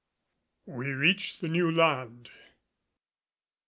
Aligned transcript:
WE 0.65 0.87
REACH 0.93 1.37
THE 1.41 1.47
NEW 1.47 1.69
LAND. 1.69 2.31